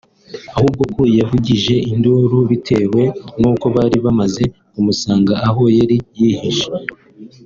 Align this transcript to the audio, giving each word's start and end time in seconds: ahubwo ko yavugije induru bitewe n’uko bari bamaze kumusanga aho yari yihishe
ahubwo 0.55 0.83
ko 0.93 1.01
yavugije 1.19 1.75
induru 1.91 2.37
bitewe 2.49 3.01
n’uko 3.41 3.65
bari 3.75 3.97
bamaze 4.05 4.43
kumusanga 4.71 5.33
aho 5.47 5.63
yari 5.77 5.95
yihishe 6.19 6.69